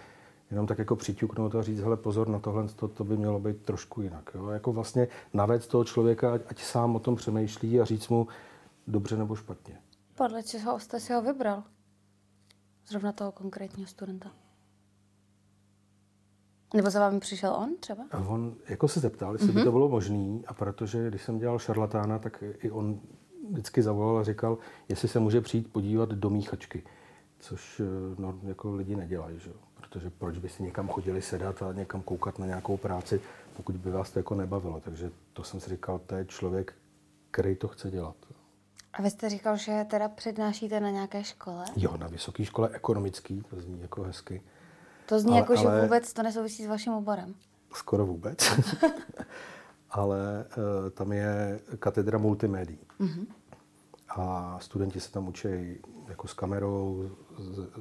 jenom 0.50 0.66
tak 0.66 0.78
jako 0.78 0.96
přiťuknout 0.96 1.54
a 1.54 1.62
říct, 1.62 1.80
hele 1.80 1.96
pozor 1.96 2.28
na 2.28 2.38
tohle, 2.38 2.68
to, 2.68 2.88
to 2.88 3.04
by 3.04 3.16
mělo 3.16 3.40
být 3.40 3.62
trošku 3.62 4.02
jinak. 4.02 4.30
Jo? 4.34 4.48
Jako 4.48 4.72
vlastně 4.72 5.08
navést 5.32 5.70
toho 5.70 5.84
člověka, 5.84 6.32
ať, 6.32 6.40
ať 6.48 6.62
sám 6.62 6.96
o 6.96 6.98
tom 6.98 7.16
přemýšlí 7.16 7.80
a 7.80 7.84
říct 7.84 8.08
mu 8.08 8.28
dobře 8.86 9.16
nebo 9.16 9.36
špatně. 9.36 9.78
Podle 10.14 10.42
čeho 10.42 10.78
jste 10.78 11.00
si 11.00 11.12
ho 11.12 11.22
vybral? 11.22 11.62
Zrovna 12.90 13.12
toho 13.12 13.32
konkrétního 13.32 13.88
studenta. 13.88 14.32
Nebo 16.74 16.90
za 16.90 17.00
vámi 17.00 17.20
přišel 17.20 17.54
on 17.54 17.76
třeba? 17.80 18.04
A 18.10 18.18
on 18.18 18.54
jako 18.68 18.88
se 18.88 19.00
zeptal, 19.00 19.32
jestli 19.32 19.48
mm-hmm. 19.48 19.54
by 19.54 19.60
mhm. 19.60 19.64
to 19.64 19.72
bylo 19.72 19.88
možné, 19.88 20.40
a 20.46 20.54
protože 20.54 21.08
když 21.08 21.22
jsem 21.22 21.38
dělal 21.38 21.58
šarlatána, 21.58 22.18
tak 22.18 22.44
i 22.62 22.70
on 22.70 23.00
vždycky 23.50 23.82
zavolal 23.82 24.18
a 24.18 24.24
říkal, 24.24 24.58
jestli 24.88 25.08
se 25.08 25.20
může 25.20 25.40
přijít 25.40 25.72
podívat 25.72 26.08
do 26.08 26.30
míchačky, 26.30 26.82
což 27.38 27.80
eh, 27.80 27.84
no, 28.18 28.38
jako 28.42 28.74
lidi 28.74 28.96
nedělají, 28.96 29.38
že? 29.38 29.50
protože 29.74 30.10
proč 30.10 30.38
by 30.38 30.48
si 30.48 30.62
někam 30.62 30.88
chodili 30.88 31.22
sedat 31.22 31.62
a 31.62 31.72
někam 31.72 32.02
koukat 32.02 32.38
na 32.38 32.46
nějakou 32.46 32.76
práci, 32.76 33.20
pokud 33.56 33.76
by 33.76 33.90
vás 33.90 34.10
to 34.10 34.18
jako 34.18 34.34
nebavilo. 34.34 34.80
Takže 34.80 35.10
to 35.32 35.44
jsem 35.44 35.60
si 35.60 35.70
říkal, 35.70 36.00
to 36.06 36.14
je 36.14 36.24
člověk, 36.24 36.74
který 37.30 37.56
to 37.56 37.68
chce 37.68 37.90
dělat. 37.90 38.16
A 39.00 39.02
vy 39.02 39.10
jste 39.10 39.28
říkal, 39.28 39.56
že 39.56 39.86
teda 39.90 40.08
přednášíte 40.08 40.80
na 40.80 40.90
nějaké 40.90 41.24
škole? 41.24 41.64
Jo, 41.76 41.96
na 41.96 42.06
vysoké 42.06 42.44
škole 42.44 42.68
ekonomický, 42.72 43.42
to 43.50 43.60
zní 43.60 43.80
jako 43.80 44.02
hezky. 44.02 44.42
To 45.06 45.20
zní 45.20 45.30
ale, 45.30 45.40
jako, 45.40 45.52
ale... 45.52 45.76
že 45.76 45.82
vůbec 45.82 46.12
to 46.12 46.22
nesouvisí 46.22 46.64
s 46.64 46.66
vaším 46.66 46.92
oborem. 46.92 47.34
Skoro 47.74 48.06
vůbec. 48.06 48.38
ale 49.90 50.46
uh, 50.56 50.90
tam 50.90 51.12
je 51.12 51.60
katedra 51.78 52.18
multimédií. 52.18 52.78
Mm-hmm. 53.00 53.26
A 54.08 54.58
studenti 54.60 55.00
se 55.00 55.12
tam 55.12 55.28
učí 55.28 55.48
jako 56.08 56.28
s 56.28 56.32
kamerou, 56.32 57.10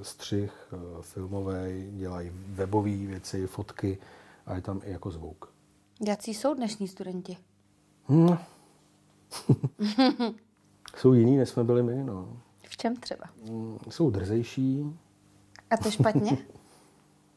střih, 0.02 0.52
eh, 0.74 0.78
filmový, 1.02 1.92
dělají 1.92 2.32
webové 2.34 2.96
věci, 2.96 3.48
fotky 3.48 3.98
a 4.46 4.56
je 4.56 4.62
tam 4.62 4.82
i 4.84 4.92
jako 4.92 5.12
zvuk. 5.12 5.54
Jaký 6.08 6.34
jsou 6.34 6.54
dnešní 6.54 6.88
studenti? 6.88 7.38
Hmm. 8.08 8.38
jsou 10.98 11.14
jiný, 11.14 11.38
než 11.38 11.50
jsme 11.50 11.64
byli 11.64 11.84
my. 11.84 12.04
No. 12.04 12.38
V 12.64 12.78
čem 12.78 12.96
třeba? 12.96 13.26
Hmm, 13.48 13.78
jsou 13.90 14.10
drzejší. 14.10 15.00
A 15.70 15.78
to 15.78 15.92
špatně? 15.92 16.38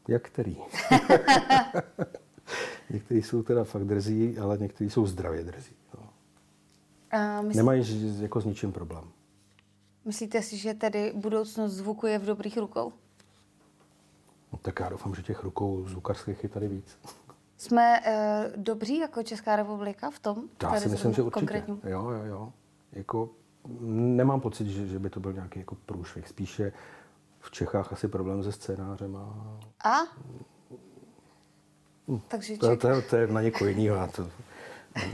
Jak 0.07 0.23
který? 0.23 0.57
někteří 2.89 3.21
jsou 3.21 3.43
teda 3.43 3.63
fakt 3.63 3.83
drzí, 3.83 4.37
ale 4.37 4.57
někteří 4.57 4.89
jsou 4.89 5.05
zdravě 5.05 5.43
drzí. 5.43 5.75
No. 5.97 6.09
A 7.19 7.41
myslí... 7.41 7.57
Nemají 7.57 8.21
jako 8.21 8.41
s 8.41 8.45
ničím 8.45 8.71
problém. 8.71 9.03
Myslíte 10.05 10.41
si, 10.41 10.57
že 10.57 10.73
tedy 10.73 11.13
budoucnost 11.15 11.71
zvuku 11.71 12.07
je 12.07 12.19
v 12.19 12.25
dobrých 12.25 12.57
rukou? 12.57 12.93
No, 14.53 14.59
tak 14.61 14.79
já 14.79 14.89
doufám, 14.89 15.15
že 15.15 15.21
těch 15.21 15.43
rukou 15.43 15.87
zvukařských 15.87 16.43
je 16.43 16.49
tady 16.49 16.67
víc. 16.67 16.97
Jsme 17.57 17.99
e, 18.05 18.51
dobří 18.55 18.97
jako 18.97 19.23
Česká 19.23 19.55
republika 19.55 20.09
v 20.09 20.19
tom? 20.19 20.43
Já 20.61 20.79
si 20.79 20.89
myslím, 20.89 21.13
že 21.13 21.21
určitě. 21.21 21.39
Konkrétním? 21.39 21.81
Jo, 21.83 22.09
jo, 22.09 22.25
jo. 22.25 22.53
Jako, 22.91 23.29
nemám 23.89 24.41
pocit, 24.41 24.67
že, 24.67 24.87
že 24.87 24.99
by 24.99 25.09
to 25.09 25.19
byl 25.19 25.33
nějaký 25.33 25.59
jako 25.59 25.75
průšvih. 25.85 26.27
Spíše 26.27 26.73
v 27.39 27.51
Čechách 27.51 27.93
asi 27.93 28.07
problém 28.07 28.43
se 28.43 28.51
scénářem. 28.51 29.15
A... 29.15 29.59
a? 29.83 29.97
Hm. 32.07 32.19
Takže 32.27 32.57
to, 32.57 32.77
to, 32.77 33.01
to, 33.09 33.15
je 33.15 33.27
na 33.27 33.41
někoho 33.41 33.69
jiného. 33.69 33.95
Já 33.95 34.07
to 34.07 34.29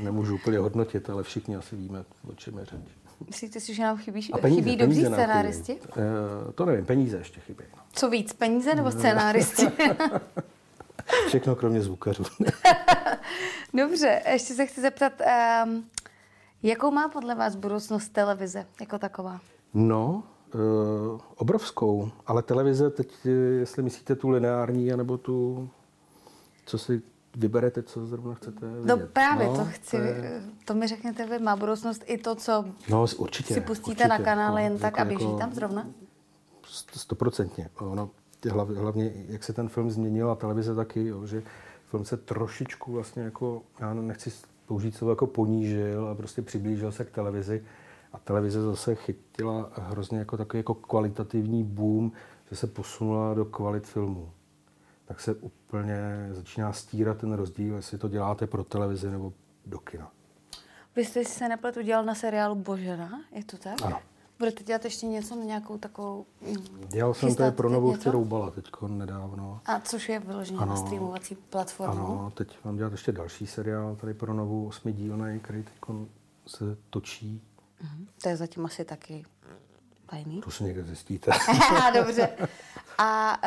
nemůžu 0.04 0.36
úplně 0.36 0.58
hodnotit, 0.58 1.10
ale 1.10 1.24
všichni 1.24 1.56
asi 1.56 1.76
víme, 1.76 2.06
o 2.30 2.34
čem 2.34 2.58
je 2.58 2.66
řeč. 2.66 2.90
Myslíte 3.28 3.60
si, 3.60 3.74
že 3.74 3.84
nám 3.84 3.98
chybí, 3.98 4.34
a 4.34 4.38
peníze, 4.38 4.62
chybí 4.62 4.78
dobří 4.78 5.06
scénáristi? 5.06 5.74
Uh, 5.74 6.52
to 6.56 6.66
nevím, 6.66 6.86
peníze 6.86 7.18
ještě 7.18 7.40
chybí. 7.40 7.64
No. 7.76 7.82
Co 7.94 8.10
víc, 8.10 8.34
peníze 8.34 8.76
nebo 8.76 8.92
scénáristi? 8.92 9.68
Všechno 11.28 11.56
kromě 11.56 11.82
zvukařů. 11.82 12.24
Dobře, 13.74 14.22
ještě 14.32 14.54
se 14.54 14.66
chci 14.66 14.82
zeptat, 14.82 15.14
um, 15.66 15.86
jakou 16.64 16.92
má 16.92 17.10
podle 17.10 17.36
vás 17.36 17.56
budoucnost 17.56 18.10
televize 18.10 18.66
jako 18.80 19.00
taková? 19.00 19.40
No, 19.74 20.24
uh, 20.54 21.20
obrovskou, 21.36 22.12
ale 22.26 22.42
televize 22.42 22.90
teď, 22.90 23.26
jestli 23.60 23.84
myslíte 23.84 24.16
tu 24.16 24.30
lineární, 24.30 24.94
anebo 24.94 25.18
tu, 25.18 25.70
co 26.66 26.78
si 26.78 27.02
vyberete, 27.36 27.84
co 27.84 28.06
zrovna 28.06 28.34
chcete 28.34 28.66
no, 28.66 28.76
vidět. 28.76 28.96
No 28.96 29.08
právě, 29.14 29.48
no, 29.48 29.56
to 29.56 29.66
chci, 29.66 29.98
to, 29.98 30.04
je... 30.04 30.42
to 30.66 30.74
mi 30.74 30.88
řekněte 30.88 31.26
vy, 31.26 31.40
má 31.40 31.56
budoucnost 31.56 32.04
i 32.06 32.18
to, 32.18 32.36
co 32.36 32.66
no, 32.90 33.06
určitě, 33.18 33.54
si 33.54 33.62
pustíte 33.62 33.92
určitě, 33.92 34.08
na 34.08 34.18
kanále 34.18 34.64
jen 34.64 34.74
jako, 34.74 34.82
tak 34.82 35.00
a 35.00 35.06
běží 35.06 35.26
jako, 35.26 35.38
tam 35.38 35.54
zrovna? 35.54 35.88
Stoprocentně. 36.94 37.70
Ono, 37.80 38.10
hlavně, 38.76 39.14
jak 39.28 39.44
se 39.44 39.54
ten 39.54 39.70
film 39.70 39.92
změnil 39.92 40.32
a 40.32 40.36
televize 40.36 40.76
taky, 40.76 41.08
jo, 41.08 41.26
že 41.26 41.44
film 41.86 42.06
se 42.06 42.18
trošičku 42.18 42.92
vlastně 42.92 43.24
jako, 43.24 43.62
já 43.80 43.94
nechci 43.94 44.32
použít 44.70 44.96
slovo 44.96 45.12
jako 45.12 45.28
ponížil 45.28 46.08
a 46.08 46.16
prostě 46.16 46.42
přiblížil 46.42 46.92
se 46.92 47.06
k 47.06 47.12
televizi 47.12 47.64
a 48.14 48.20
televize 48.20 48.62
zase 48.62 48.96
chytila 48.96 49.72
hrozně 49.74 50.20
jako 50.20 50.38
takový 50.38 50.60
jako 50.60 50.74
kvalitativní 50.74 51.64
boom, 51.64 52.12
že 52.50 52.56
se 52.56 52.68
posunula 52.68 53.34
do 53.34 53.46
kvalit 53.46 53.88
filmů 53.88 54.32
tak 55.10 55.20
se 55.20 55.34
úplně 55.34 56.30
začíná 56.32 56.74
stírat 56.74 57.18
ten 57.18 57.34
rozdíl, 57.34 57.76
jestli 57.76 57.98
to 57.98 58.10
děláte 58.10 58.48
pro 58.48 58.64
televizi 58.64 59.12
nebo 59.12 59.34
do 59.66 59.80
kina. 59.80 60.12
Vy 60.96 61.06
jste 61.06 61.26
si 61.26 61.32
se 61.32 61.50
nepletu 61.50 61.82
dělal 61.82 62.06
na 62.06 62.16
seriálu 62.16 62.56
Božena, 62.56 63.22
je 63.32 63.44
to 63.44 63.58
tak? 63.58 63.82
Ano. 63.82 64.00
Budete 64.40 64.64
dělat 64.64 64.84
ještě 64.86 65.06
něco 65.06 65.36
na 65.36 65.44
nějakou 65.44 65.78
takovou... 65.78 66.26
Mm, 66.42 66.88
Dělal 66.88 67.14
jsem 67.14 67.36
to 67.36 67.52
pro 67.52 67.70
novou 67.70 67.96
Roubala 68.06 68.52
teď 68.52 68.66
nedávno. 68.88 69.62
A 69.66 69.80
což 69.80 70.10
je 70.10 70.20
vyloženě 70.20 70.60
na 70.60 70.76
streamovací 70.76 71.36
platformu? 71.36 71.94
Ano, 71.94 72.32
teď 72.36 72.58
mám 72.66 72.78
dělat 72.78 72.92
ještě 72.92 73.12
další 73.12 73.48
seriál 73.48 73.96
tady 73.96 74.14
pro 74.14 74.34
novou 74.34 74.68
osmidílnej, 74.68 75.40
který 75.40 75.64
teď 75.64 75.74
se 76.48 76.78
točí. 76.90 77.42
Uh-huh. 77.84 78.08
To 78.24 78.30
je 78.30 78.38
zatím 78.38 78.66
asi 78.66 78.86
taky 78.86 79.26
tajný. 80.06 80.42
To 80.42 80.52
si 80.52 80.64
někde 80.64 80.84
zjistíte. 80.84 81.32
Dobře. 81.94 82.30
A 82.98 83.38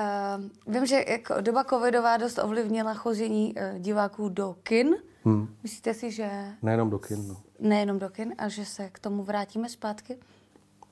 uh, 0.66 0.74
vím, 0.74 0.86
že 0.86 1.04
jako 1.08 1.40
doba 1.40 1.64
covidová 1.64 2.16
dost 2.16 2.38
ovlivnila 2.38 2.94
chození 2.94 3.54
uh, 3.54 3.78
diváků 3.78 4.28
do 4.28 4.56
kin. 4.62 4.94
Hmm. 5.24 5.56
Myslíte 5.62 5.94
si, 5.94 6.10
že... 6.10 6.30
Nejenom 6.62 6.90
do 6.90 6.98
kin, 6.98 7.28
no. 7.28 7.36
Nejenom 7.60 7.98
do 7.98 8.08
kin 8.08 8.34
a 8.38 8.48
že 8.48 8.64
se 8.64 8.90
k 8.90 8.98
tomu 8.98 9.24
vrátíme 9.24 9.68
zpátky? 9.68 10.18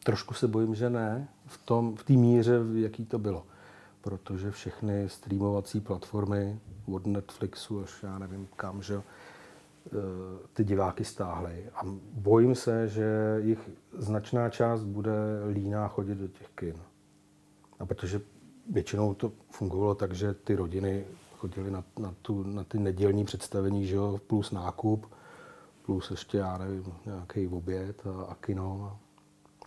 Trošku 0.05 0.35
se 0.35 0.49
bojím, 0.49 0.75
že 0.75 0.91
ne. 0.91 1.29
V 1.47 1.59
tom, 1.59 1.97
v 1.97 2.05
té 2.05 2.13
míře, 2.13 2.61
jaký 2.75 3.05
to 3.07 3.19
bylo. 3.19 3.47
Protože 4.01 4.51
všechny 4.51 5.09
streamovací 5.09 5.81
platformy 5.81 6.61
od 6.87 7.07
Netflixu 7.07 7.83
až 7.83 8.03
já 8.03 8.19
nevím 8.19 8.49
kam, 8.57 8.83
že 8.83 8.97
eh, 8.97 9.91
ty 10.53 10.65
diváky 10.65 11.05
stáhly. 11.05 11.67
A 11.75 11.81
bojím 12.13 12.55
se, 12.55 12.89
že 12.89 13.37
jich 13.43 13.71
značná 13.93 14.51
část 14.51 14.85
bude 14.85 15.13
líná 15.53 15.89
chodit 15.89 16.15
do 16.15 16.29
těch 16.29 16.49
kin. 16.55 16.77
A 17.79 17.87
protože 17.87 18.21
většinou 18.71 19.15
to 19.15 19.33
fungovalo 19.51 19.95
tak, 19.95 20.13
že 20.13 20.35
ty 20.35 20.55
rodiny 20.55 21.05
chodily 21.37 21.71
na, 21.71 21.85
na, 21.99 22.15
tu, 22.23 22.43
na 22.43 22.65
ty 22.65 22.79
nedělní 22.79 23.25
představení, 23.25 23.87
že 23.87 23.97
jo, 23.97 24.21
plus 24.27 24.51
nákup, 24.51 25.07
plus 25.83 26.11
ještě, 26.11 26.39
já 26.39 26.59
nevím, 26.59 26.85
nějaký 27.07 27.49
oběd 27.49 28.07
a, 28.07 28.25
a 28.25 28.35
kino. 28.35 28.99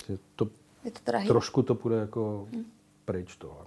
Že 0.07 0.17
to, 0.36 0.48
je 0.83 0.91
to 0.91 1.00
drahý. 1.05 1.27
Trošku 1.27 1.63
to 1.63 1.75
půjde 1.75 1.95
jako 1.95 2.48
hmm. 2.53 2.65
pryč 3.05 3.36
tohle. 3.36 3.65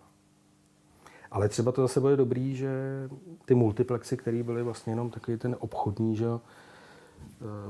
Ale 1.31 1.49
třeba 1.49 1.73
to 1.73 1.83
zase 1.83 2.01
bude 2.01 2.17
dobrý, 2.17 2.57
že 2.57 2.71
ty 3.45 3.55
multiplexy, 3.55 4.17
které 4.17 4.43
byly 4.43 4.63
vlastně 4.63 4.93
jenom 4.93 5.11
takový 5.11 5.37
ten 5.37 5.57
obchodní, 5.59 6.17
že 6.17 6.27
e, 6.27 6.39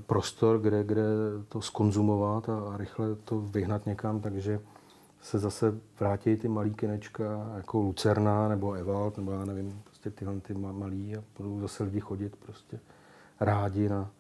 prostor, 0.01 0.61
kde, 0.61 0.85
kde 0.85 1.05
to 1.49 1.63
skonzumovat 1.63 2.49
a, 2.49 2.59
a 2.59 2.77
rychle 2.77 3.15
to 3.15 3.41
vyhnat 3.41 3.87
někam, 3.87 4.21
takže 4.21 4.61
se 5.21 5.39
zase 5.39 5.75
vrátí 6.01 6.37
ty 6.37 6.49
malý 6.49 6.75
kinečka, 6.75 7.53
jako 7.57 7.79
Lucerna 7.79 8.49
nebo 8.49 8.73
Evald, 8.73 9.17
nebo 9.17 9.33
já 9.33 9.45
nevím, 9.45 9.83
prostě 9.85 10.11
tyhle 10.11 10.41
ty 10.41 10.55
malý 10.55 11.17
a 11.17 11.25
budou 11.37 11.61
zase 11.61 11.85
lidi 11.85 12.01
chodit 12.01 12.37
prostě 12.37 12.81
rádi 13.41 13.89
na, 13.89 14.11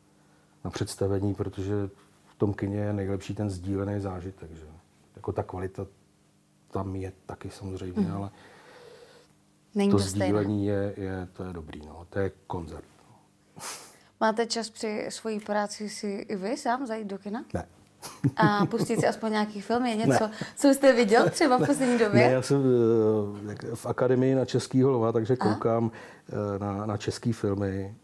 na 0.64 0.70
představení, 0.70 1.34
protože 1.34 1.90
tom 2.37 2.55
kině 2.55 2.78
je 2.78 2.93
nejlepší 2.93 3.35
ten 3.35 3.50
sdílený 3.50 4.00
zážitek. 4.00 4.50
Že? 4.50 4.66
Jako 5.16 5.33
ta 5.33 5.43
kvalita 5.43 5.87
tam 6.71 6.97
je 6.97 7.12
taky 7.26 7.50
samozřejmě, 7.50 8.00
mm. 8.00 8.16
ale 8.16 8.31
Není 9.75 9.90
to, 9.90 9.97
to 9.97 10.02
sdílení 10.02 10.66
je, 10.66 10.95
je, 10.97 11.28
to 11.33 11.45
je 11.45 11.52
dobrý, 11.52 11.81
no. 11.87 12.07
to 12.11 12.19
je 12.19 12.31
koncert. 12.47 12.85
Máte 14.21 14.47
čas 14.47 14.71
při 14.71 15.07
svojí 15.09 15.40
práci 15.40 15.88
si 15.88 16.07
i 16.09 16.37
vy 16.37 16.57
sám 16.57 16.87
zajít 16.87 17.07
do 17.07 17.19
kina? 17.19 17.45
Ne. 17.55 17.66
A 18.37 18.66
pustit 18.66 19.00
si 19.00 19.07
aspoň 19.07 19.33
nějaký 19.33 19.61
film? 19.61 19.87
Je 19.87 19.97
něco, 19.97 20.26
ne. 20.26 20.31
co 20.57 20.69
jste 20.69 20.93
viděl 20.93 21.31
třeba 21.31 21.57
v 21.57 21.66
poslední 21.66 21.99
době? 21.99 22.26
Ne, 22.26 22.33
já 22.33 22.43
jsem 22.43 22.62
eh, 23.49 23.75
v 23.75 23.87
akademii 23.87 24.35
na 24.35 24.45
Českýho 24.45 24.90
lva, 24.90 25.12
takže 25.12 25.37
koukám 25.37 25.90
a? 25.90 26.59
na, 26.59 26.87
na 26.87 26.97
české 26.97 27.33
filmy 27.33 27.95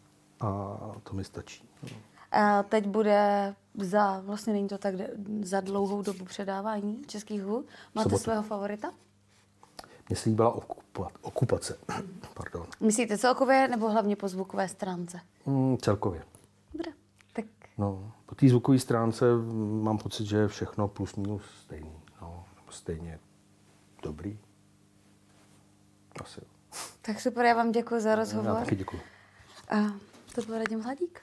a 0.41 0.79
to 1.03 1.15
mi 1.15 1.25
stačí. 1.25 1.69
A 2.33 2.63
teď 2.63 2.87
bude 2.87 3.55
za, 3.75 4.21
vlastně 4.21 4.53
není 4.53 4.69
to 4.69 4.79
tak 4.79 4.95
za 5.43 5.61
dlouhou 5.61 6.03
dobu 6.03 6.25
předávání 6.25 7.03
českých 7.07 7.43
hů. 7.43 7.65
Máte 7.95 8.05
Sobotu. 8.05 8.23
svého 8.23 8.43
favorita? 8.43 8.93
Mně 10.09 10.17
se 10.17 10.29
líbila 10.29 10.53
okupa, 10.53 11.09
okupace. 11.21 11.79
Pardon. 12.35 12.67
Myslíte 12.81 13.19
celkově 13.19 13.69
nebo 13.69 13.91
hlavně 13.91 14.17
po 14.17 14.29
zvukové 14.29 14.69
stránce? 14.69 15.21
Mm, 15.47 15.79
celkově. 15.79 16.25
Dobře. 16.73 16.93
Tak... 17.33 17.45
No, 17.79 18.13
po 18.27 18.35
té 18.35 18.49
zvukové 18.49 18.79
stránce 18.79 19.25
mám 19.83 19.99
pocit, 19.99 20.27
že 20.27 20.37
je 20.37 20.49
všechno 20.49 20.89
plus 20.89 21.17
minus 21.17 21.43
stejný. 21.65 21.93
No, 22.23 22.45
stejně 22.71 23.19
dobrý. 24.03 24.39
Asi 26.21 26.41
Tak 27.03 27.21
super, 27.21 27.45
já 27.45 27.55
vám 27.55 27.73
děkuji 27.73 28.01
za 28.01 28.15
rozhovor. 28.15 28.47
Já 28.59 28.65
taky 28.65 28.77
děkuji. 28.77 29.01
A 29.69 29.77
to 30.35 30.43
byl 30.43 30.59
Radim 30.59 30.81
Hladík. 30.81 31.21